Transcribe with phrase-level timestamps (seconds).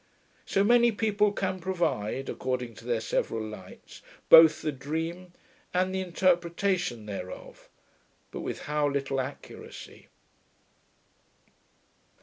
[0.47, 5.31] So many people can provide, according to their several lights, both the dream
[5.75, 7.69] and the interpretation thereof,
[8.31, 10.07] but with how little accuracy!